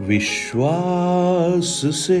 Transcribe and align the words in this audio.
विश्वास 0.00 1.82
से 1.84 2.20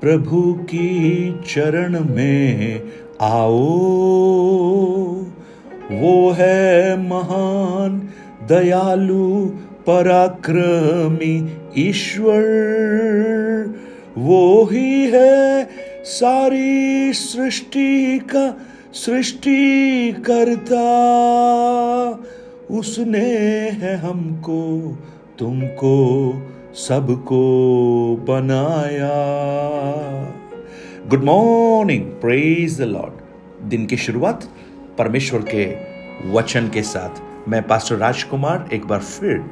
प्रभु 0.00 0.52
की 0.52 1.40
चरण 1.48 2.04
में 2.04 2.82
आओ। 3.20 3.68
वो 5.92 6.30
है 6.30 6.96
महान, 7.08 8.08
दयालु, 8.48 9.46
पराक्रमी 9.86 11.56
ईश्वर। 11.78 12.40
वो 14.18 14.64
ही 14.64 15.10
है 15.10 15.68
सारी 16.04 17.12
सृष्टि 17.12 18.18
का 18.18 18.56
सृष्टि 18.92 20.12
करता 20.12 20.86
उसने 22.70 23.18
है 23.70 23.96
हमको, 23.96 24.62
तुमको 25.38 25.96
सबको 26.74 27.36
बनाया। 28.28 29.08
Good 31.08 31.24
morning 31.24 32.04
praise 32.04 32.78
the 32.78 32.84
lord 32.84 33.68
दिन 33.68 33.86
की 33.86 33.96
शुरुआत 33.96 34.48
परमेश्वर 34.98 35.44
के 35.54 35.64
वचन 36.32 36.68
के 36.68 36.82
साथ। 36.82 37.48
मैं 37.48 37.62
पास्टर 37.62 37.96
राजकुमार 37.96 38.68
एक 38.72 38.86
बार 38.86 39.00
फिर 39.00 39.44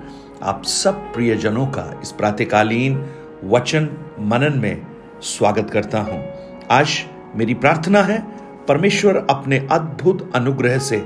आप 0.42 0.62
सब 0.64 0.94
प्रियजनों 1.14 1.66
का 1.66 2.00
इस 2.02 2.12
प्रातकालीन 2.12 3.04
वचन 3.44 3.88
मनन 4.20 4.58
में 4.58 4.86
स्वागत 5.22 5.70
करता 5.70 6.00
हूँ। 6.00 6.22
आज 6.70 6.98
मेरी 7.36 7.54
प्रार्थना 7.54 8.02
है, 8.02 8.22
परमेश्वर 8.68 9.26
अपने 9.30 9.66
अद्भुत 9.72 10.30
अनुग्रह 10.34 10.78
से 10.78 11.04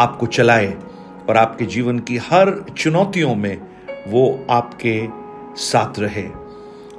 आपको 0.00 0.26
चलाए 0.26 0.76
और 1.28 1.36
आपके 1.36 1.64
जीवन 1.66 1.98
की 1.98 2.16
हर 2.16 2.64
चुनौतियों 2.78 3.34
में 3.34 3.56
वो 4.08 4.46
आपके 4.50 5.19
साथ 5.60 5.98
रहे। 5.98 6.22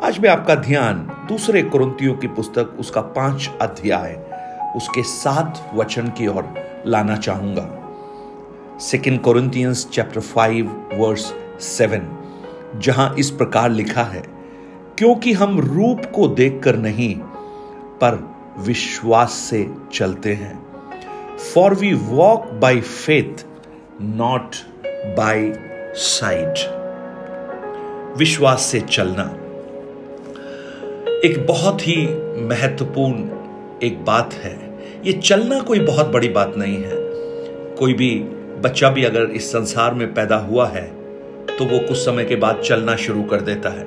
आज 0.03 0.17
मैं 0.19 0.29
आपका 0.29 0.55
ध्यान 0.55 0.97
दूसरे 1.29 1.61
कुरुतियों 1.63 2.13
की 2.15 2.27
पुस्तक 2.27 2.75
उसका 2.79 3.01
पाँच 3.01 3.49
अध्याय, 3.61 4.13
उसके 4.75 5.03
सात 5.03 5.71
वचन 5.75 6.09
की 6.09 6.27
ओर 6.27 6.53
लाना 6.87 7.15
चाहूँगा। 7.17 8.77
Second 8.81 9.19
Corinthians 9.21 9.87
chapter 9.93 10.21
five 10.21 10.69
verse 10.93 11.23
seven 11.59 12.07
जहाँ 12.79 13.13
इस 13.19 13.31
प्रकार 13.31 13.69
लिखा 13.69 14.03
है, 14.03 14.21
क्योंकि 14.97 15.33
हम 15.33 15.59
रूप 15.59 16.01
को 16.15 16.27
देखकर 16.27 16.77
नहीं, 16.77 17.15
पर 17.95 18.19
विश्वास 18.59 19.31
से 19.49 19.69
चलते 19.93 20.33
हैं। 20.33 20.53
For 21.53 21.75
we 21.75 21.93
walk 21.93 22.45
by 22.53 22.81
faith 22.81 23.45
not 24.01 24.55
by 25.17 25.51
sight 25.95 26.80
विश्वास 28.17 28.61
से 28.61 28.79
चलना। 28.79 29.23
एक 31.25 31.45
बहुत 31.47 31.87
ही 31.87 32.07
महत्वपूर्ण 32.41 33.29
एक 33.83 34.05
बात 34.05 34.33
है। 34.33 34.79
ये 35.05 35.13
चलना 35.13 35.59
कोई 35.59 35.79
बहुत 35.79 36.07
बड़ी 36.07 36.29
बात 36.29 36.53
नहीं 36.57 36.75
है। 36.75 36.91
कोई 37.75 37.93
भी 37.93 38.19
बच्चा 38.61 38.89
भी 38.89 39.03
अगर 39.03 39.23
इस 39.23 39.51
संसार 39.51 39.93
में 39.93 40.13
पैदा 40.13 40.35
हुआ 40.35 40.67
है 40.67 41.01
तो 41.57 41.65
वो 41.65 41.79
कुछ 41.79 41.97
समय 41.97 42.25
के 42.25 42.35
बाद 42.35 42.59
चलना 42.59 42.95
शुरू 42.95 43.23
कर 43.23 43.41
देता 43.41 43.69
है। 43.69 43.85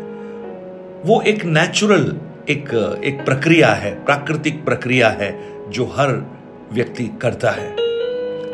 वो 1.04 1.22
एक 1.22 1.44
नेचुरल 1.44 2.20
एक 2.48 3.00
एक 3.04 3.24
प्रक्रिया 3.24 3.68
है, 3.68 4.04
प्राकृतिक 4.04 4.64
प्रक्रिया 4.64 5.08
है, 5.08 5.54
जो 5.70 5.84
हर 5.84 6.38
व्यक्ति 6.72 7.10
करता 7.22 7.50
है। 7.50 7.76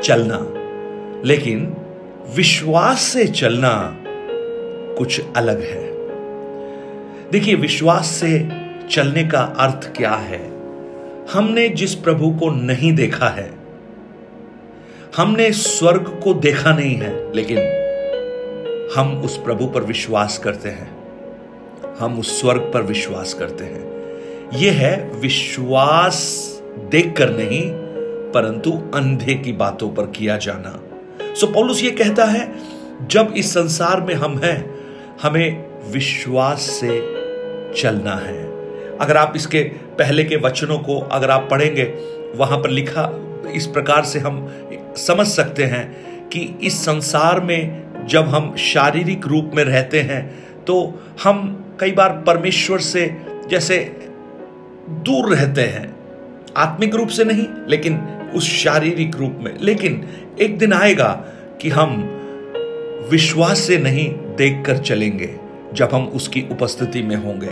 चलना। 0.00 0.46
लेकिन 1.24 1.76
विश्वास 2.36 3.00
से 3.00 3.26
चलना 3.26 3.99
कुछ 5.00 5.20
अलग 5.36 5.60
है। 5.60 5.88
देखिए, 7.30 7.54
विश्वास 7.54 8.06
से 8.06 8.48
चलने 8.90 9.24
का 9.24 9.40
अर्थ 9.40 9.96
क्या 9.96 10.10
है? 10.10 10.50
हमने 11.32 11.68
जिस 11.68 11.94
प्रभु 11.94 12.30
को 12.30 12.50
नहीं 12.50 12.92
देखा 12.94 13.28
है, 13.28 13.50
हमने 15.16 15.52
स्वर्ग 15.52 16.20
को 16.24 16.34
देखा 16.34 16.72
नहीं 16.72 16.94
है, 16.94 17.32
लेकिन 17.34 17.58
हम 18.96 19.22
उस 19.22 19.36
प्रभु 19.36 19.66
पर 19.66 19.82
विश्वास 19.82 20.38
करते 20.38 20.68
हैं। 20.68 21.00
हम 21.98 22.18
उस 22.18 22.40
स्वर्ग 22.40 22.70
पर 22.74 22.82
विश्वास 22.82 23.34
करते 23.34 23.64
हैं। 23.64 23.84
यह 24.54 24.72
है, 24.72 25.10
विश्वास 25.20 26.18
देखकर 26.90 27.30
नहीं, 27.30 27.62
परंतु 28.32 28.72
अंधे 28.94 29.34
की 29.34 29.52
बातों 29.52 29.90
पर 29.90 30.06
किया 30.06 30.36
जाना। 30.36 30.80
सो, 31.34 31.46
पौलुस 31.46 31.84
ये 31.84 31.90
कहता 31.90 32.24
है, 32.24 32.52
जब 33.06 33.34
इस 33.36 33.50
संसार 33.50 34.00
में 34.00 34.14
हम 34.14 34.38
हैं 34.38 34.79
हमें 35.22 35.64
विश्वास 35.92 36.60
से 36.60 37.00
चलना 37.82 38.14
है। 38.16 38.44
अगर 38.98 39.16
आप 39.16 39.32
इसके 39.36 39.60
पहले 39.98 40.24
के 40.24 40.36
वचनों 40.36 40.78
को 40.78 40.98
अगर 41.00 41.30
आप 41.30 41.48
पढ़ेंगे, 41.50 41.82
वहाँ 42.36 42.58
पर 42.58 42.70
लिखा, 42.70 43.26
इस 43.54 43.66
प्रकार 43.66 44.04
से 44.04 44.18
हम 44.18 44.46
समझ 44.96 45.26
सकते 45.26 45.64
हैं 45.64 45.84
कि 46.28 46.40
इस 46.62 46.84
संसार 46.84 47.40
में 47.40 47.90
जब 48.06 48.28
हम 48.28 48.54
शारीरिक 48.56 49.26
रूप 49.26 49.50
में 49.54 49.64
रहते 49.64 50.00
हैं 50.00 50.44
तो 50.64 51.02
हम 51.24 51.64
कई 51.80 51.90
बार 51.90 52.10
परमेश्वर 52.26 52.78
से 52.78 53.16
जैसे 53.48 53.78
दूर 54.90 55.34
रहते 55.34 55.62
हैं। 55.62 55.96
आत्मिक 56.56 56.94
रूप 56.94 57.08
से 57.08 57.24
नहीं, 57.24 57.46
लेकिन 57.68 58.00
उस 58.34 58.48
शारीरिक 58.48 59.16
रूप 59.16 59.38
में। 59.40 59.56
लेकिन 59.60 60.08
एक 60.40 60.58
दिन 60.58 60.72
आएगा 60.72 61.10
कि 61.60 61.68
हम 61.68 62.02
विश्वास 63.10 63.58
से 63.58 63.78
नहीं 63.78 64.08
देखकर 64.40 64.78
चलेंगे 64.78 65.36
जब 65.74 65.88
हम 65.92 66.04
उसकी 66.04 66.46
उपस्थिति 66.50 67.02
में 67.02 67.16
होंगे। 67.16 67.50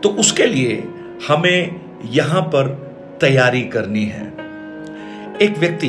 तो 0.00 0.08
उसके 0.08 0.46
लिए 0.46 0.84
हमें 1.28 1.80
यहाँ 2.04 2.42
पर 2.42 2.68
तैयारी 3.20 3.62
करनी 3.62 4.04
है। 4.04 4.26
एक 5.42 5.54
व्यक्ति, 5.58 5.88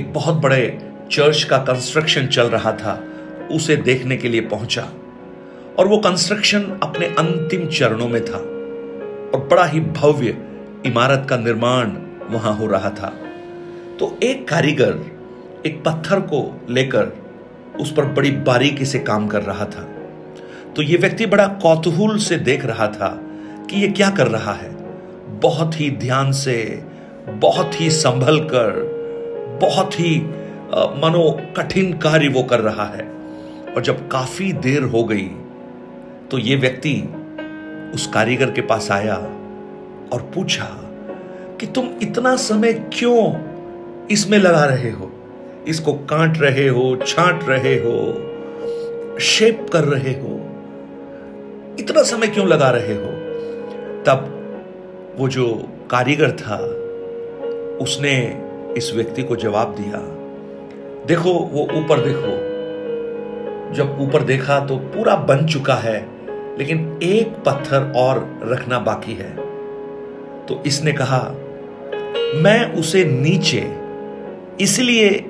एक 0.00 0.12
बहुत 0.12 0.34
बड़े 0.34 0.92
चर्च 1.10 1.44
का 1.44 1.58
कंस्ट्रक्शन 1.58 2.26
चल 2.26 2.44
रहा 2.44 2.72
था, 2.72 3.04
उसे 3.52 3.76
देखने 3.76 4.16
के 4.16 4.28
लिए 4.28 4.40
पहुँचा। 4.40 4.92
और 5.78 5.88
वो 5.88 5.98
कंस्ट्रक्शन 5.98 6.62
अपने 6.82 7.06
अंतिम 7.06 7.66
चरणों 7.66 8.08
में 8.08 8.24
था। 8.24 8.38
और 9.34 9.48
बड़ा 9.50 9.64
ही 9.64 9.80
भव्य 9.80 10.38
इमारत 10.86 11.26
का 11.30 11.36
निर्माण 11.36 11.86
वहाँ 12.30 12.54
हो 12.54 12.66
रहा 12.66 12.90
था। 12.90 13.18
तो 13.98 14.18
एक 14.22 14.48
कारीगर, 14.48 14.98
एक 15.66 15.82
पत्थर 15.84 16.20
को 16.20 16.66
लेकर 16.70 17.19
उस 17.80 17.92
पर 17.92 18.04
बड़ी 18.04 18.30
बारीकी 18.30 18.84
से 18.84 18.98
काम 18.98 19.26
कर 19.26 19.42
रहा 19.42 19.64
था। 19.64 19.88
तो 20.76 20.82
ये 20.82 20.96
व्यक्ति 20.96 21.26
बड़ा 21.26 21.46
कौतूहल 21.62 22.16
से 22.18 22.36
देख 22.38 22.64
रहा 22.64 22.86
था 22.86 23.08
कि 23.70 23.80
ये 23.80 23.88
क्या 23.88 24.10
कर 24.10 24.26
रहा 24.26 24.52
है। 24.52 24.70
बहुत 25.40 25.80
ही 25.80 25.90
ध्यान 25.90 26.32
से, 26.32 26.82
बहुत 27.28 27.80
ही 27.80 27.90
संभल 27.90 28.38
कर, 28.44 28.98
बहुत 29.62 30.00
ही 30.00 30.16
मनो 30.96 31.30
कठिन 31.56 31.92
कार्य 31.98 32.28
वो 32.28 32.42
कर 32.42 32.60
रहा 32.60 32.84
है। 32.84 33.08
और 33.74 33.82
जब 33.82 34.08
काफ़ी 34.08 34.52
देर 34.52 34.82
हो 34.82 35.04
गई 35.04 35.28
तो 36.30 36.38
ये 36.38 36.56
व्यक्ति 36.56 36.94
उस 37.94 38.06
कारीगर 38.06 38.50
के 38.50 38.60
पास 38.60 38.90
आया 38.90 39.14
और 40.12 40.30
पूछा 40.34 40.64
कि 41.60 41.66
तुम 41.66 41.88
इतना 42.02 42.36
समय 42.36 42.72
क्यों 42.92 44.06
इसमें 44.06 44.38
लगा 44.38 44.64
रहे 44.64 44.90
हो? 44.90 45.10
इसको 45.68 45.92
काट 45.92 46.38
रहे 46.38 46.68
हो, 46.68 46.96
छांट 46.96 47.40
रहे 47.48 47.74
हो 47.76 49.18
शेप 49.20 49.66
कर 49.72 49.84
रहे 49.84 50.12
हो। 50.12 50.36
इतना 51.78 52.02
समय 52.02 52.26
क्यों 52.26 52.46
लगा 52.48 52.70
रहे 52.70 52.94
हो? 52.94 53.10
तब 54.06 54.36
वो 55.18 55.28
जो 55.28 55.68
कारीगर 55.90 56.30
था, 56.30 56.58
उसने 57.76 58.42
इस 58.76 58.92
व्यक्ति 58.94 59.22
को 59.22 59.36
जवाब 59.36 59.74
दिया, 59.74 59.98
देखो, 61.06 61.32
वो 61.32 61.62
ऊपर 61.62 62.00
देखो। 62.00 62.50
जब 63.74 64.00
ऊपर 64.00 64.22
देखा 64.22 64.58
तो 64.60 64.76
पूरा 64.76 65.16
बन 65.16 65.46
चुका 65.46 65.74
है, 65.74 66.06
लेकिन 66.58 67.00
एक 67.02 67.28
पत्थर 67.46 67.92
और 67.96 68.40
रखना 68.42 68.78
बाकी 68.78 69.14
है। 69.14 69.30
तो 70.46 70.62
इसने 70.66 70.92
कहा, 70.92 71.20
मैं 72.34 72.72
उसे 72.74 73.04
नीचे, 73.04 73.76
इसलिए 74.60 75.26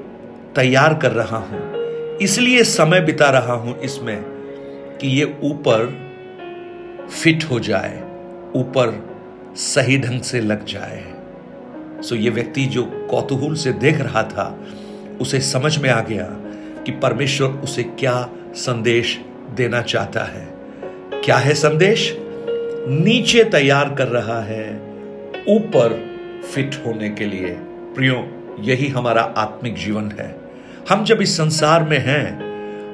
तैयार 0.56 0.94
कर 0.94 1.12
रहा 1.12 1.37
हूँ। 1.37 2.17
इसलिए 2.19 2.64
समय 2.64 3.00
बिता 3.00 3.31
रहा 3.31 3.52
हूँ 3.52 3.79
इसमें 3.81 4.23
कि 5.00 5.08
ये 5.08 5.25
ऊपर 5.43 5.87
फिट 7.11 7.44
हो 7.44 7.61
जाए, 7.61 8.00
ऊपर 8.56 9.11
सही 9.56 9.99
ढंग 9.99 10.20
से 10.20 10.41
लग 10.41 10.64
जाए। 10.64 11.05
सो 12.02 12.14
ये 12.14 12.31
व्यक्ति 12.31 12.64
जो 12.67 12.85
कौतूहल 13.11 13.55
से 13.55 13.73
देख 13.73 14.00
रहा 14.00 14.23
था, 14.23 14.58
उसे 15.20 15.41
समझ 15.41 15.79
में 15.79 15.91
आ 15.91 16.00
गया 16.00 16.26
कि 16.85 16.93
परमेश्वर 16.93 17.49
उसे 17.49 17.82
क्या 17.82 18.31
संदेश 18.55 19.20
देना 19.55 19.82
चाहता 19.82 20.25
है। 20.25 20.47
क्या 21.25 21.37
है 21.37 21.55
संदेश? 21.55 22.17
नीचे 22.88 23.44
तैयार 23.44 23.94
कर 23.94 24.08
रहा 24.08 24.41
है 24.43 24.70
ऊपर 25.49 25.99
फिट 26.55 26.82
होने 26.87 27.08
के 27.08 27.25
लिए। 27.25 27.56
प्रियो, 27.94 28.29
यही 28.61 28.88
हमारा 28.88 29.23
आत्मिक 29.23 29.75
जीवन 29.75 30.11
है। 30.11 30.40
हम 30.88 31.05
जब 31.05 31.23
इस 31.23 31.37
संसार 31.37 31.82
में 31.85 31.99
हैं, 31.99 32.50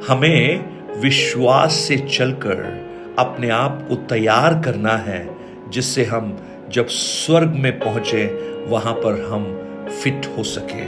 हमें 0.08 0.64
विश्वास 1.00 1.72
से 1.72 1.96
चलकर 1.96 2.86
अपने 3.18 3.50
आप 3.50 3.86
को 3.88 3.94
तैयार 3.94 4.62
करना 4.64 4.96
है, 4.96 5.36
जिससे 5.68 6.04
हम 6.04 6.38
जब 6.70 6.86
स्वर्ग 6.86 7.48
में 7.48 7.78
पहुँचे, 7.78 8.24
वहाँ 8.68 8.92
पर 8.92 9.28
हम 9.32 9.62
फिट 10.02 10.26
हो 10.38 10.42
सके। 10.42 10.84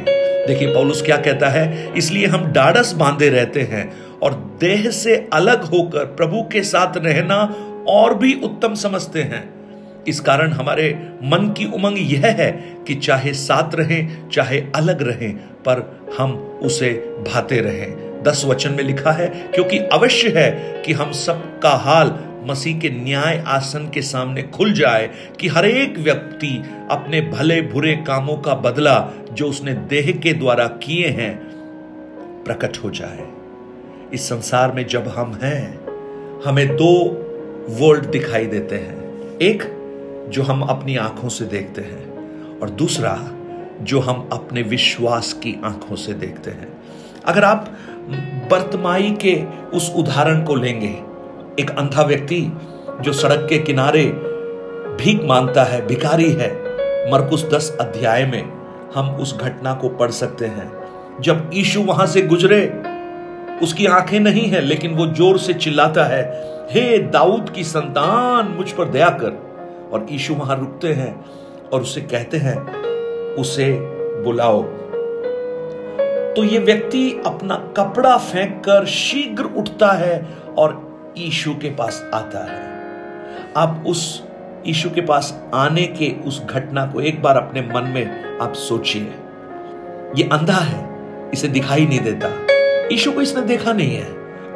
देखिए, 0.46 0.74
पौलुस 0.74 1.02
क्या 1.02 1.16
कहता 1.16 1.48
है? 1.48 1.92
इसलिए 1.96 2.26
हम 2.26 2.52
डाडस 2.52 2.92
बांधे 2.92 3.28
रहते 3.28 3.60
हैं 3.60 3.92
और 4.22 4.58
देह 4.60 4.90
से 4.90 5.28
अलग 5.32 5.62
होकर 5.62 6.04
प्रभु 6.04 6.42
के 6.52 6.62
साथ 6.62 6.96
रहना 6.96 7.56
और 7.88 8.14
भी 8.14 8.40
उत्तम 8.44 8.74
समझते 8.74 9.22
हैं। 9.22 9.57
इस 10.08 10.20
कारण 10.20 10.52
हमारे 10.52 11.08
मन 11.22 11.55
की 11.58 11.64
उमंग 11.64 11.99
यह 11.99 12.26
है 12.26 12.50
कि 12.87 12.94
चाहे 12.94 13.32
साथ 13.32 13.75
रहें, 13.75 14.28
चाहे 14.28 14.62
अलग 14.75 15.02
रहें, 15.02 15.37
पर 15.37 16.08
हम 16.19 16.32
उसे 16.62 16.90
भाते 17.28 17.60
रहें। 17.60 18.22
दस 18.22 18.44
वचन 18.44 18.72
में 18.72 18.84
लिखा 18.84 19.12
है, 19.12 19.26
क्योंकि 19.26 19.78
अवश्य 19.78 20.28
है 20.37 20.82
कि 20.82 20.93
हम 20.93 21.12
सबका 21.12 21.70
हाल 21.70 22.19
मसीह 22.46 22.78
के 22.78 22.90
न्याय 22.90 23.44
आसन 23.46 23.90
के 23.94 24.02
सामने 24.02 24.43
खुल 24.43 24.72
जाए, 24.72 25.10
कि 25.40 25.49
हर 25.49 25.66
एक 25.66 25.99
व्यक्ति 25.99 26.64
अपने 26.90 27.20
भले 27.20 27.62
बुरे 27.62 27.96
कामों 27.96 28.37
का 28.37 28.54
बदला 28.54 29.12
जो 29.32 29.49
उसने 29.49 29.75
देह 29.75 30.12
के 30.12 30.32
द्वारा 30.32 30.66
किए 30.66 31.08
हैं, 31.08 31.34
प्रकट 32.44 32.76
हो 32.84 32.90
जाए। 32.90 33.26
इस 34.12 34.28
संसार 34.28 34.72
में 34.72 34.87
जब 34.87 35.08
हम 35.08 35.38
हैं, 35.43 35.81
हमें 36.44 36.69
दो 36.76 36.93
वर्ल्ड 37.70 38.04
दिखाई 38.04 38.46
देते 38.46 38.76
हैं। 38.76 38.96
एक 39.38 39.77
जो 40.28 40.42
हम 40.42 40.62
अपनी 40.62 40.96
आँखों 40.96 41.28
से 41.28 41.44
देखते 41.44 41.82
हैं 41.82 42.58
और 42.60 42.70
दूसरा, 42.70 43.30
जो 43.80 44.00
हम 44.00 44.28
अपने 44.32 44.62
विश्वास 44.62 45.32
की 45.32 45.60
आँखों 45.64 45.96
से 45.96 46.12
देखते 46.12 46.50
हैं। 46.50 46.69
अगर 47.25 47.44
आप 47.44 47.69
बर्तमाई 48.50 49.10
के 49.10 49.44
उस 49.76 49.92
उदाहरण 49.96 50.44
को 50.44 50.54
लेंगे, 50.54 50.98
एक 51.62 51.70
अंधा 51.70 52.02
व्यक्ति 52.02 52.52
जो 53.00 53.12
सड़क 53.12 53.46
के 53.48 53.58
किनारे 53.58 54.04
भीख 55.00 55.25
माँगता 55.25 55.64
है 55.64 55.86
भिकारी 55.86 56.30
है, 56.32 56.52
मरकुस 57.12 57.44
दस 57.44 57.76
अध्याय 57.80 58.26
में 58.26 58.42
हम 58.94 59.10
उस 59.10 59.38
घटना 59.38 59.75
को 59.75 59.88
पढ़ 59.88 60.10
सकते 60.10 60.46
हैं। 60.46 60.72
जब 61.20 61.50
ईशु 61.54 61.82
वहाँ 61.82 62.06
से 62.06 62.22
गुजरे, 62.22 62.82
उसकी 63.62 63.86
आँखें 63.86 64.20
नहीं 64.20 64.46
है, 64.46 64.60
लेकिन 64.60 64.94
वो 64.94 65.06
ज़ोर 65.06 65.38
से 65.38 65.54
चिल्लाता 65.54 66.04
है, 66.04 66.22
हे 66.70 66.98
दाऊद 66.98 67.50
की 67.50 67.64
संतान, 67.64 68.48
मुझ 68.48 68.70
पर 68.70 68.84
दया 68.84 69.08
कर। 69.08 69.47
और 69.93 70.06
ईशु 70.11 70.35
वहाँ 70.35 70.58
रुकते 70.58 70.88
हैं 70.88 71.25
और 71.73 71.82
उसे 71.82 72.00
कहते 72.00 72.37
हैं, 72.37 72.56
उसे 73.35 73.79
बुलाओ। 74.25 74.62
तो 76.35 76.44
ये 76.44 76.58
व्यक्ति 76.58 77.23
अपना 77.26 77.55
कपड़ा 77.76 78.17
फेंक 78.19 78.64
कर 78.64 78.87
शीघ्र 78.87 79.44
उठता 79.44 79.93
है 79.93 80.29
और 80.58 80.88
ईशु 81.19 81.55
के 81.55 81.70
पास 81.70 82.11
आता 82.14 82.44
है। 82.44 82.67
आप 83.56 83.85
उस 83.87 84.25
ईशु 84.67 84.90
के 84.90 85.00
पास 85.00 85.43
आने 85.55 85.82
के 85.82 86.14
उस 86.26 86.43
घटना 86.44 86.87
को 86.87 87.00
एक 87.00 87.23
बार 87.23 87.37
अपने 87.37 87.61
मन 87.61 87.85
में 87.85 88.38
आप 88.38 88.52
सोचिए। 88.52 89.12
ये 90.17 90.29
अंधा 90.32 90.58
है, 90.58 90.88
इसे 91.35 91.49
दिखाई 91.49 91.87
नहीं 91.87 92.00
देता। 92.00 92.31
ईशु 92.93 93.12
को 93.12 93.20
इसने 93.20 93.43
देखा 93.43 93.73
नहीं 93.73 93.96
है, 93.96 94.08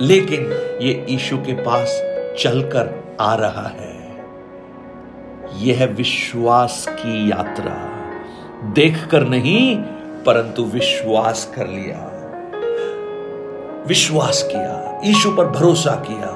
लेकिन 0.02 0.40
ये 0.82 1.06
ईशु 1.08 1.36
के 1.36 1.52
पास 1.52 2.02
चलकर 2.42 3.16
आ 3.20 3.34
रहा 3.34 3.66
है। 3.68 3.91
यह 5.56 5.86
विश्वास 5.86 6.86
की 6.88 7.30
यात्रा। 7.30 7.88
देखकर 8.72 9.20
नहीं, 9.20 9.76
परंतु 10.26 10.62
विश्वास 10.62 11.52
कर 11.56 11.66
लिया। 11.66 12.08
विश्वास 13.88 14.42
किया 14.42 15.00
ईशु 15.04 15.36
पर 15.36 15.46
भरोसा 15.46 15.90
किया। 15.90 16.26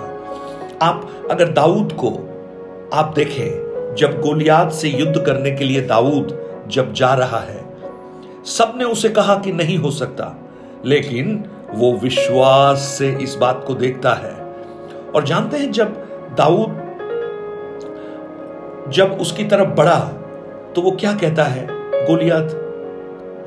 आप 0.87 1.29
अगर 1.31 1.53
दाऊद 1.53 1.93
को, 1.93 2.09
आप 2.95 3.13
देखें, 3.17 3.67
जब 3.99 4.21
गोलियात 4.21 4.73
से 4.73 4.89
युद्ध 4.89 5.23
करने 5.27 5.51
के 5.51 5.65
लिए 5.65 5.81
दाऊद 5.81 6.47
जब 6.69 6.93
जा 6.93 7.15
रहा 7.15 7.39
है, 7.39 7.77
सबने 8.45 8.85
उसे 8.85 9.09
कहा 9.09 9.35
कि 9.35 9.53
नहीं 9.53 9.79
हो 9.79 9.91
सकता। 9.91 10.39
लेकिन 10.85 11.45
वो 11.75 11.93
विश्वास 11.93 12.79
से 12.79 13.19
इस 13.23 13.35
बात 13.35 13.65
को 13.67 13.75
देखता 13.75 14.15
है। 14.15 14.35
और 15.15 15.25
जानते 15.25 15.57
हैं 15.57 15.73
जब 15.73 15.89
दाऊद 16.39 16.86
जब 18.93 19.19
उसकी 19.21 19.45
तरफ़ 19.45 19.69
बढ़ा 19.69 19.99
तो 20.75 20.83
वो 20.83 20.91
क्या 20.91 21.13
कहता 21.13 21.45
है? 21.45 21.67
गोलियात, 22.07 22.49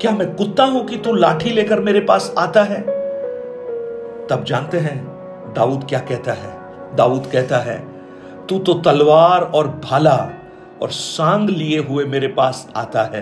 क्या 0.00 0.10
मैं 0.12 0.34
कुत्ता 0.36 0.64
हूँ 0.64 0.84
कि 0.86 0.96
तू 0.96 1.12
लाठी 1.12 1.50
लेकर 1.50 1.80
मेरे 1.80 2.00
पास 2.00 2.32
आता 2.38 2.62
है? 2.62 2.80
तब 4.26 4.44
जानते 4.46 4.78
हैं 4.78 5.52
दाऊद 5.54 5.84
क्या 5.88 5.98
कहता 6.00 6.32
है। 6.32 6.96
दाऊद 6.96 7.26
कहता 7.26 7.58
है, 7.58 7.78
तू 8.48 8.58
तो 8.58 8.74
तलवार 8.74 9.42
और 9.44 9.68
भाला 9.84 10.16
और 10.82 10.90
सांग 10.90 11.48
लिए 11.48 11.78
हुए 11.80 12.04
मेरे 12.04 12.28
पास 12.28 12.66
आता 12.76 13.02
है, 13.14 13.20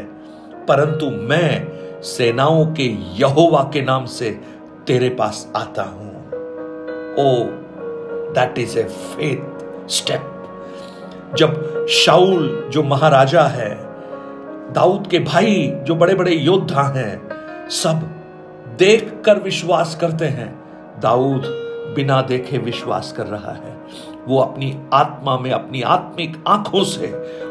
परंतु 0.69 1.11
मैं 1.29 2.03
सेनाओं 2.03 2.65
के 2.73 2.87
यहोवा 3.21 3.63
के 3.73 3.83
नाम 3.83 4.05
से 4.07 4.31
तेरे 4.87 5.09
पास 5.11 5.47
आता 5.57 5.83
हूँ। 5.83 6.09
ओ 7.19 7.45
that 8.35 8.59
is 8.59 8.79
a 8.79 8.85
faith 8.85 9.89
step 9.91 10.35
जब 11.37 11.78
शाउल 11.89 12.71
जो 12.73 12.83
महाराजा 12.83 13.43
है, 13.43 13.79
दाऊद 14.73 15.07
के 15.07 15.19
भाई, 15.19 15.73
जो 15.83 15.95
बड़े 15.95 16.15
बड़े 16.15 16.35
योद्धा 16.35 16.83
हैं, 16.83 17.29
सब 17.71 18.11
देख 18.79 19.15
कर 19.25 19.39
विश्वास 19.39 19.99
करते 20.01 20.25
हैं। 20.25 20.59
दाऊद 21.01 21.43
बिना 21.97 22.23
देखे 22.23 22.59
विश्वास 22.59 23.15
कर 23.17 23.27
रहा 23.27 23.53
है। 23.53 23.79
वो 24.29 24.41
अपनी 24.41 24.83
आत्मा 24.93 25.39
में, 25.39 25.51
अपनी 25.51 25.83
आत्मिक 25.83 26.45
आँखों 26.49 26.85
से 26.85 27.07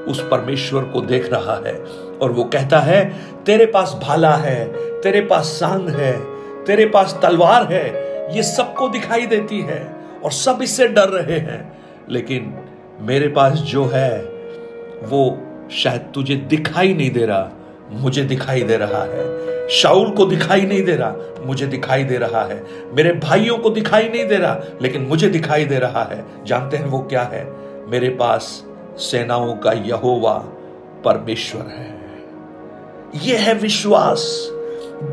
उस 0.07 0.28
परमेश्वर 0.28 0.83
को 0.83 1.01
देख 1.01 1.33
रहा 1.33 1.56
है 1.68 1.86
और 2.22 2.31
वो 2.31 2.44
कहता 2.44 2.80
है, 2.80 3.13
तेरे 3.45 3.66
पास 3.66 4.00
भाला 4.04 4.36
है, 4.36 4.66
तेरे 5.01 5.22
पास 5.22 5.45
सांग 5.45 5.90
है, 5.90 6.25
तेरे 6.66 6.86
पास 6.86 7.19
तलवार 7.22 7.74
है, 7.74 7.88
ये 8.36 8.44
सबको 8.44 8.90
दिखाई 8.90 9.25
देती 9.25 9.62
है 9.62 9.95
और 10.24 10.31
सब 10.31 10.60
इससे 10.62 10.88
डर 10.88 11.10
रहे 11.10 11.40
हैं। 11.40 11.78
लेकिन 12.10 12.67
मेरे 13.02 13.28
पास 13.28 13.54
जो 13.54 13.86
है, 13.86 14.20
वो 15.04 15.38
शायद 15.72 16.02
तुझे 16.14 16.36
दिखाई 16.36 16.94
नहीं 16.94 17.12
दे 17.12 17.26
रहा, 17.26 17.50
मुझे 17.92 18.24
दिखाई 18.24 18.62
दे 18.62 18.78
रहा 18.78 19.04
है। 19.04 19.48
शाउल 19.70 20.10
को 20.10 20.26
दिखाई 20.26 20.62
नहीं 20.62 20.84
दे 20.84 20.96
रहा, 20.96 21.16
मुझे 21.46 21.68
दिखाई 21.68 22.04
दे 22.04 22.18
रहा 22.18 22.42
है। 22.42 22.64
मेरे 22.94 23.12
भाइयों 23.12 23.58
को 23.58 23.70
दिखाई 23.70 24.10
नहीं 24.10 24.28
दे 24.28 24.38
रहा, 24.38 24.62
लेकिन 24.82 25.02
मुझे 25.02 25.30
दिखाई 25.30 25.66
दे 25.66 25.80
रहा 25.80 26.04
है। 26.04 26.26
जानते 26.46 26.78
हैं 26.78 26.86
वो 26.86 27.00
क्या 27.00 27.22
है? 27.22 27.54
मेरे 27.88 28.10
पास 28.10 28.66
सेनाओं 28.98 29.56
का 29.56 29.71
यहोवा 29.71 30.33
परमेश्वर 31.06 31.62
है। 31.62 32.02
यह 33.16 33.40
है 33.40 33.54
विश्वास। 33.54 34.50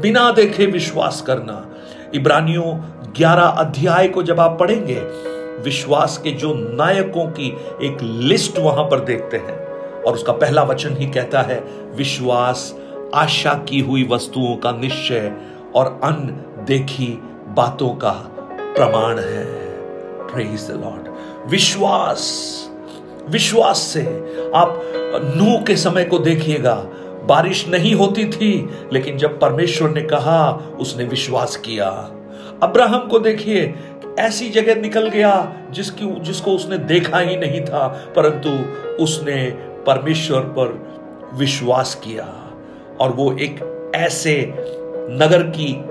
बिना 0.02 0.32
देखे 0.32 0.66
विश्वास 0.66 1.20
करना। 1.20 1.70
इब्रानियों 2.14 2.80
11 3.12 3.44
अध्याय 3.44 4.08
को 4.08 4.22
जब 4.22 4.40
आप 4.40 4.56
पढ़ेंगे 4.60 5.33
विश्वास 5.60 6.18
के 6.18 6.30
जो 6.30 6.54
नायकों 6.54 7.26
की 7.26 7.56
एक 7.82 7.98
लिस्ट 8.02 8.58
वहाँ 8.58 8.84
पर 8.84 9.00
देखते 9.00 9.36
हैं। 9.36 9.64
और 10.02 10.14
उसका 10.14 10.32
पहला 10.32 10.62
वचन 10.62 10.96
ही 10.96 11.06
कहता 11.06 11.40
है, 11.40 11.64
विश्वास 11.94 12.78
आशा 13.14 13.54
की 13.54 13.80
हुई 13.80 14.08
वस्तुओं 14.10 14.56
का 14.56 14.72
निश्चय 14.72 15.32
और 15.74 16.00
अन 16.04 16.44
देखी 16.66 17.18
बातों 17.56 17.88
का 17.88 18.10
प्रमाण 18.60 19.18
है। 19.18 19.64
लॉर्ड 20.70 21.08
विश्वास 21.50 22.50
विश्वास 23.28 23.78
से 23.78 24.02
आप 24.54 24.82
नू 25.36 25.64
के 25.64 25.76
समय 25.76 26.04
को 26.04 26.18
देखिएगा। 26.18 26.74
बारिश 27.24 27.68
नहीं 27.68 27.94
होती 27.94 28.24
थी, 28.24 28.68
लेकिन 28.92 29.18
जब 29.18 29.40
परमेश्वर 29.40 29.90
ने 29.90 30.00
कहा, 30.00 30.52
उसने 30.80 31.04
विश्वास 31.04 31.56
किया। 31.56 31.88
अब्राहम 32.62 33.08
को 33.08 33.18
देखिए 33.18 33.74
ऐसी 34.18 34.50
जगह 34.50 34.80
निकल 34.80 35.08
गया 35.08 35.52
जिसकी, 35.70 36.20
जिसको 36.20 36.50
उसने 36.50 36.78
देखा 36.78 37.18
ही 37.18 37.36
नहीं 37.36 37.60
था, 37.60 37.88
परंतु 38.16 38.50
उसने 39.02 39.50
परमेश्वर 39.86 40.40
पर 40.40 40.94
विश्वास 41.34 41.94
किया। 41.94 42.52
और 43.00 43.10
वो 43.10 43.32
एक 43.32 43.82
ऐसे 43.94 44.54
नगर 45.10 45.42
की 45.42 45.82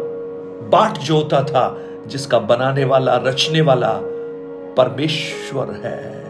बाट 0.70 0.98
जोता 0.98 1.44
था, 1.44 1.78
जिसका 2.08 2.40
बनाने 2.40 2.86
वाला, 2.86 3.16
रचने 3.18 3.62
वाला 3.62 4.00
परमेश्वर 4.78 5.82
है। 5.84 6.24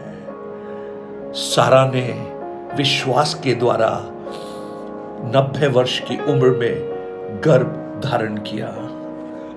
सारा 1.34 1.92
ने 1.96 2.34
विश्वास 2.76 3.34
के 3.44 3.56
द्वारा 3.56 4.02
नब्बे 5.36 5.68
वर्ष 5.68 6.00
की 6.00 6.18
उम्र 6.18 6.50
में 6.50 6.94
गर्भ 7.44 8.02
धारण 8.04 8.36
किया। 8.38 8.93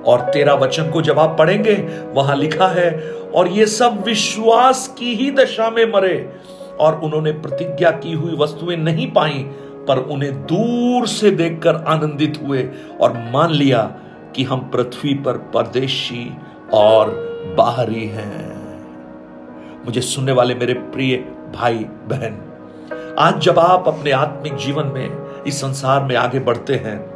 और 0.07 0.21
तेरा 0.21 0.55
वचन 0.55 0.91
को 0.91 1.03
जब 1.03 1.19
आप 1.19 1.37
पढ़ेंगे, 1.39 1.75
वहाँ 2.13 2.37
लिखा 2.37 2.67
है, 2.67 3.11
और 3.35 3.49
ये 3.49 3.67
सब 3.67 4.03
विश्वास 4.07 4.95
की 4.99 5.15
ही 5.15 5.31
दशा 5.31 5.71
में 5.71 5.93
मरे, 5.93 6.33
और 6.81 7.01
उन्होंने 7.01 7.33
प्रतिज्ञा 7.33 7.91
की 7.91 8.13
हुई 8.13 8.37
वस्तुएँ 8.37 8.77
नहीं 8.77 9.13
पाई, 9.13 9.47
पर 9.89 9.99
उन्हें 9.99 10.33
दूर 10.47 11.07
से 11.07 11.31
देखकर 11.31 11.75
आनंदित 11.75 12.39
हुए 12.43 12.69
और 13.01 13.13
मान 13.33 13.51
लिया 13.51 13.83
कि 14.35 14.45
हम 14.45 14.61
पृथ्वी 14.61 15.15
पर 15.15 15.33
परदेशी 15.33 16.37
और 16.73 17.11
बाहरी 17.59 18.07
हैं। 18.07 18.57
मुझे 19.85 20.01
सुनने 20.01 20.33
वाले 20.33 20.55
मेरे 20.55 20.75
प्रिय 20.75 21.17
भाई, 21.55 21.75
बहन, 21.79 22.43
आज 23.19 23.41
जब 23.41 23.59
आप 23.59 23.89
अपने 23.89 24.11
आत्मिक 24.11 24.55
जीवन 24.55 24.87
में 24.87 25.27
इस 25.45 25.61
संसार 25.61 26.03
में 26.05 26.17
आगे 26.17 26.39
बढ़ते 26.39 26.75
हैं 26.75 27.16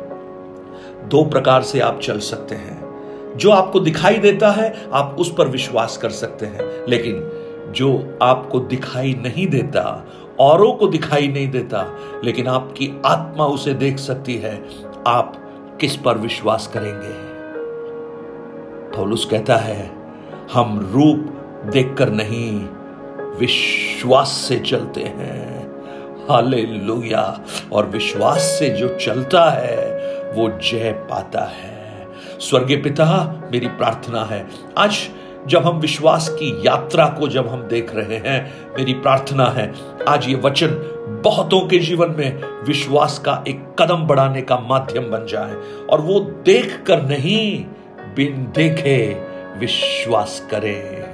दो 1.08 1.24
प्रकार 1.24 1.62
से 1.62 1.80
आप 1.80 2.00
चल 2.02 2.18
सकते 2.18 2.54
हैं। 2.54 2.90
जो 3.36 3.50
आपको 3.50 3.80
दिखाई 3.80 4.14
देता 4.14 4.50
है, 4.50 4.86
आप 4.92 5.16
उस 5.18 5.34
पर 5.38 5.48
विश्वास 5.48 5.96
कर 5.96 6.10
सकते 6.10 6.46
हैं। 6.46 6.86
लेकिन 6.88 7.30
जो 7.70 8.18
आपको 8.22 8.60
दिखाई 8.60 9.20
नहीं 9.22 9.46
देता, 9.46 10.06
औरों 10.40 10.72
को 10.72 10.86
दिखाई 10.86 11.28
नहीं 11.28 11.50
देता, 11.50 11.98
लेकिन 12.24 12.46
आपकी 12.46 13.02
आत्मा 13.06 13.46
उसे 13.46 13.74
देख 13.74 13.98
सकती 13.98 14.36
है, 14.36 14.64
आप 15.06 15.36
किस 15.80 15.96
पर 15.96 16.18
विश्वास 16.18 16.66
करेंगे? 16.66 17.30
पौलुस 18.96 19.24
कहता 19.24 19.56
है, 19.56 19.90
हम 20.52 20.90
रूप 20.94 21.36
देखकर 21.72 22.10
नहीं, 22.10 22.66
विश्वास 23.38 24.28
से 24.28 24.58
चलते 24.58 25.00
हैं। 25.00 25.50
हालेलुया। 26.30 27.40
और 27.72 27.86
विश्वास 27.86 28.40
से 28.40 28.68
जो 28.68 28.88
चलता 28.88 29.50
है 29.50 29.99
वो 30.34 30.60
जय 30.70 30.92
पाता 30.92 31.40
है। 31.40 32.06
स्वर्गीय 32.40 32.76
पिता, 32.76 33.40
मेरी 33.52 33.68
प्रार्थना 33.68 34.24
है। 34.24 34.46
आज 34.78 35.08
जब 35.46 35.66
हम 35.66 35.76
विश्वास 35.78 36.28
की 36.28 36.62
यात्रा 36.66 37.06
को 37.06 37.28
जब 37.28 37.48
हम 37.48 37.62
देख 37.62 37.94
रहे 37.94 38.16
हैं, 38.16 38.54
मेरी 38.78 38.92
प्रार्थना 38.92 39.44
है, 39.44 39.74
आज 40.08 40.28
ये 40.28 40.34
वचन 40.34 40.68
बहुतों 41.24 41.68
के 41.68 41.78
जीवन 41.78 42.14
में 42.18 42.42
विश्वास 42.64 43.18
का 43.18 43.44
एक 43.48 43.66
कदम 43.78 43.96
बढ़ाने 43.96 44.42
का 44.42 44.56
माध्यम 44.58 45.02
बन 45.02 45.26
जाए 45.26 45.54
और 45.90 46.00
वो 46.00 46.20
देख 46.20 46.82
कर 46.86 47.02
नहीं, 47.02 47.64
बिन 48.16 48.52
देखे 48.56 49.22
विश्वास 49.58 50.48
करें। 50.50 51.10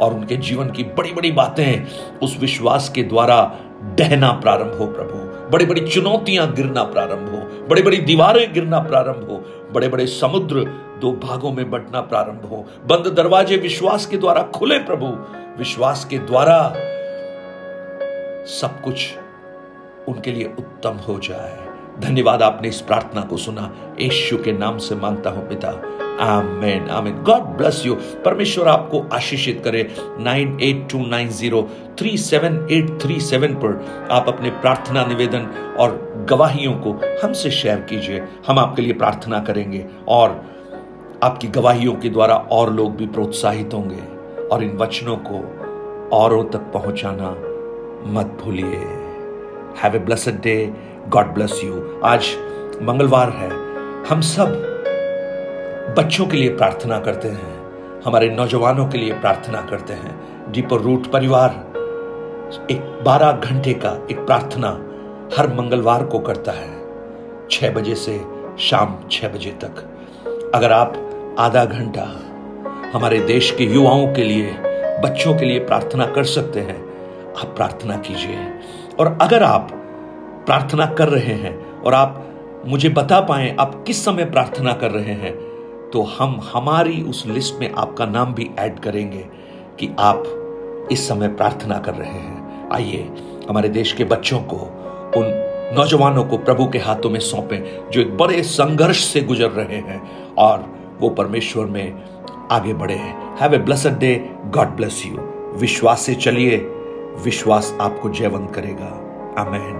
और 0.00 0.14
उनके 0.14 0.36
जीवन 0.36 0.70
की 0.70 0.84
बड़ी 0.84 1.12
बड़ी 1.12 1.32
बातें 1.32 1.86
उस 2.22 2.38
विश्वास 2.40 2.88
के 2.88 3.02
द्वारा 3.02 3.56
डहना 3.98 4.32
प्रारंभ 4.32 4.74
हो 4.78 4.86
प्रभु। 4.86 5.27
बड़ी 5.50 5.66
बड़ी 5.66 5.80
चुनौतियाँ 5.80 6.52
गिरना 6.52 6.82
प्रारंभ 6.82 7.28
हो 7.28 7.66
बड़ी 7.68 7.82
बड़ी 7.82 7.96
दीवारें 7.96 8.52
गिरना 8.52 8.78
प्रारंभ 8.78 9.28
हो 9.30 9.44
बड़े 9.72 9.88
बड़े 9.88 10.06
समुद्र 10.06 10.64
दो 11.00 11.12
भागों 11.12 11.52
में 11.52 11.70
बंटना 11.70 12.00
प्रारंभ 12.00 12.48
हो। 12.50 12.66
बंद 12.86 13.14
दरवाजे 13.14 13.56
विश्वास 13.56 14.06
के 14.06 14.16
द्वारा 14.16 14.42
खुले, 14.42 14.78
प्रभु। 14.78 15.06
विश्वास 15.58 16.04
के 16.04 16.18
द्वारा 16.18 16.68
सब 18.46 18.80
कुछ 18.84 19.14
उनके 20.08 20.32
लिए 20.32 20.44
उत्तम 20.44 20.90
हो 20.90 21.18
जाए। 21.18 21.58
धन्यवाद, 22.00 22.42
आपने 22.42 22.68
इस 22.68 22.80
प्रार्थना 22.80 23.20
को 23.20 23.36
सुना। 23.36 23.74
यीशु 24.00 24.38
के 24.38 24.52
नाम 24.52 24.78
से 24.78 24.94
माँगता 24.94 25.30
हूँ, 25.30 25.48
पिता। 25.48 25.70
Amen 26.20 26.88
amen 26.90 27.22
God 27.24 27.42
bless 27.58 27.82
you 27.86 27.94
परमेश्वर 28.24 28.68
आपको 28.68 29.02
आशीषित 29.12 29.60
करे. 29.64 29.82
Nine 30.20 30.58
eight 30.62 30.88
two 30.90 30.98
nine 31.06 31.28
zero 31.30 31.62
three 31.98 32.16
seven 32.18 32.66
eight 32.70 32.90
three 33.02 33.18
seven 33.20 33.54
पर 33.54 34.08
आप 34.10 34.28
अपने 34.28 34.50
प्रार्थना 34.50 35.04
निवेदन 35.06 35.46
और 35.80 35.96
गवाहियों 36.30 36.72
को 36.74 36.92
हमसे 37.22 37.50
शेयर 37.50 37.80
कीजिए. 37.90 38.22
हम 38.46 38.58
आपके 38.58 38.82
लिए 38.82 38.92
प्रार्थना 38.92 39.38
करेंगे 39.40 39.84
और 40.08 40.40
आपकी 41.22 41.48
गवाहियों 41.48 41.94
के 41.94 42.08
द्वारा 42.08 42.34
और 42.52 42.72
लोग 42.72 42.96
भी 42.96 43.06
प्रोत्साहित 43.06 43.74
होंगे 43.74 44.02
और 44.48 44.62
इन 44.64 44.76
वचनों 44.76 45.16
को 45.26 45.40
औरों 46.16 46.44
तक 46.44 46.70
पहुंचाना 46.74 47.30
मत 48.12 48.36
भूलिए. 48.42 48.82
Have 49.82 49.96
a 49.96 49.98
blessed 49.98 50.40
day 50.42 50.54
God 51.08 51.32
bless 51.34 51.60
you 51.64 51.82
आज 52.04 52.28
मंगलवार 52.82 53.30
है. 53.30 53.50
हम 54.04 54.20
सब 54.20 54.77
बच्चों 55.96 56.26
के 56.26 56.36
लिए 56.36 56.48
प्रार्थना 56.48 56.98
करते 56.98 57.28
हैं, 57.28 58.02
हमारे 58.04 58.28
नौजवानों 58.30 58.86
के 58.88 58.98
लिए 58.98 59.12
प्रार्थना 59.12 59.60
करते 59.60 59.92
हैं। 59.92 60.52
डीपर 60.52 60.76
रूट 60.76 61.06
परिवार, 61.06 61.50
एक 62.70 63.02
बारह 63.04 63.32
घंटे 63.32 63.72
का 63.74 64.06
एक 64.10 64.18
प्रार्थना 64.18 64.68
हर 65.38 65.48
मंगलवार 65.54 66.04
को 66.04 66.18
करता 66.18 66.52
है, 66.52 66.70
छह 67.50 67.70
बजे 67.70 67.94
से 67.94 68.20
शाम 68.58 68.98
छह 69.10 69.28
बजे 69.28 69.50
तक। 69.50 70.52
अगर 70.54 70.72
आप 70.72 71.36
आधा 71.38 71.64
घंटा 71.64 72.02
हमारे 72.94 73.20
देश 73.20 73.50
के 73.50 73.64
युवाओं 73.64 74.06
के 74.14 74.24
लिए, 74.24 74.54
बच्चों 75.04 75.34
के 75.34 75.44
लिए 75.44 75.58
प्रार्थना 75.58 76.06
कर 76.06 76.24
सकते 76.24 76.60
हैं, 76.60 76.78
आप 77.34 77.56
प्रार्थना 77.56 77.96
कीजिए। 77.96 78.48
और 79.00 79.18
अगर 79.22 79.42
आप 79.42 79.68
प्रार्थना 80.46 80.86
कर 80.86 81.08
रहे 81.08 81.34
हैं 81.34 81.82
और 81.82 81.94
आप 81.94 82.24
मुझे 82.66 82.88
बता 82.88 83.20
पाए 83.20 83.56
आप 83.60 83.84
किस 83.86 84.04
समय 84.04 84.24
प्रार्थना 84.24 84.72
कर 84.72 84.90
रहे 84.90 85.12
हैं 85.14 85.47
तो 85.92 86.02
हम, 86.02 86.40
हमारी 86.52 87.02
उस 87.02 87.26
लिस्ट 87.26 87.54
में 87.60 87.74
आपका 87.74 88.06
नाम 88.06 88.34
भी 88.34 88.50
ऐड 88.58 88.78
करेंगे 88.78 89.26
कि 89.78 89.96
आप 89.98 90.22
इस 90.92 91.08
समय 91.08 91.28
प्रार्थना 91.28 91.78
कर 91.78 91.94
रहे 91.94 92.10
हैं। 92.10 92.68
आइए, 92.72 93.10
हमारे 93.48 93.68
देश 93.68 93.92
के 93.92 94.04
बच्चों 94.04 94.38
को, 94.38 94.56
उन 95.16 95.44
नौजवानों 95.76 96.24
को 96.24 96.38
प्रभु 96.38 96.68
के 96.68 96.78
हाथों 96.78 97.10
में 97.10 97.20
सौंपें, 97.20 97.90
जो 97.90 98.00
एक 98.00 98.16
बड़े 98.16 98.42
संघर्ष 98.42 99.04
से 99.04 99.20
गुजर 99.20 99.50
रहे 99.50 99.76
हैं 99.76 100.34
और 100.34 100.78
वो 101.00 101.08
परमेश्वर 101.08 101.64
में 101.64 102.02
आगे 102.50 102.74
बढ़े 102.74 102.94
हैं। 102.94 103.36
Have 103.40 103.54
a 103.54 103.58
blessed 103.58 103.98
day 103.98 104.30
God 104.46 104.66
bless 104.66 105.02
you 105.06 105.18
विश्वास 105.58 106.00
से 106.00 106.14
चलिए। 106.14 106.56
विश्वास 107.24 107.78
आपको 107.80 108.10
जयवंत 108.10 108.50
करेगा। 108.54 109.04
अमेन 109.38 109.76